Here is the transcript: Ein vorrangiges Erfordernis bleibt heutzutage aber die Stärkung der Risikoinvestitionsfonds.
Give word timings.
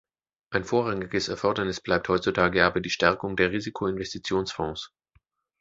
Ein 0.49 0.63
vorrangiges 0.65 1.27
Erfordernis 1.29 1.79
bleibt 1.79 2.09
heutzutage 2.09 2.65
aber 2.65 2.79
die 2.79 2.89
Stärkung 2.89 3.35
der 3.35 3.51
Risikoinvestitionsfonds. 3.51 4.91